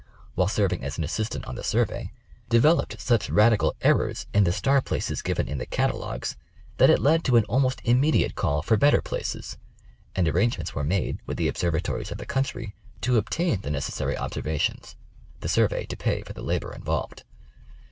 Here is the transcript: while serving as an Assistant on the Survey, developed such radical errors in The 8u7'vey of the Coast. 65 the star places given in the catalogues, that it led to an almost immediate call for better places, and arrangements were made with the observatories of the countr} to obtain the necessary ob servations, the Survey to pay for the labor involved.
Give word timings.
while 0.33 0.47
serving 0.47 0.83
as 0.83 0.97
an 0.97 1.03
Assistant 1.03 1.45
on 1.45 1.53
the 1.53 1.63
Survey, 1.63 2.11
developed 2.49 2.99
such 2.99 3.29
radical 3.29 3.75
errors 3.81 4.25
in 4.33 4.45
The 4.45 4.49
8u7'vey 4.49 4.49
of 4.49 4.49
the 4.49 4.49
Coast. 4.49 4.49
65 4.49 4.51
the 4.51 4.51
star 4.53 4.81
places 4.81 5.21
given 5.21 5.47
in 5.47 5.57
the 5.59 5.65
catalogues, 5.67 6.37
that 6.77 6.89
it 6.89 6.97
led 6.99 7.23
to 7.25 7.35
an 7.37 7.43
almost 7.43 7.81
immediate 7.85 8.33
call 8.33 8.63
for 8.63 8.77
better 8.77 8.99
places, 9.03 9.59
and 10.15 10.27
arrangements 10.27 10.73
were 10.73 10.83
made 10.83 11.19
with 11.27 11.37
the 11.37 11.47
observatories 11.47 12.09
of 12.11 12.17
the 12.17 12.25
countr} 12.25 12.73
to 13.01 13.17
obtain 13.17 13.61
the 13.61 13.69
necessary 13.69 14.17
ob 14.17 14.31
servations, 14.31 14.95
the 15.41 15.47
Survey 15.47 15.85
to 15.85 15.95
pay 15.95 16.23
for 16.23 16.33
the 16.33 16.41
labor 16.41 16.73
involved. 16.73 17.23